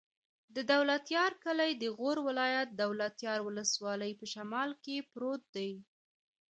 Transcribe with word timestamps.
د 0.55 0.57
دولتيار 0.73 1.31
کلی 1.43 1.71
د 1.77 1.83
غور 1.97 2.17
ولایت، 2.27 2.69
دولتيار 2.83 3.39
ولسوالي 3.47 4.11
په 4.19 4.25
شمال 4.33 4.69
کې 4.83 5.07
پروت 5.11 5.41
دی. 5.55 5.71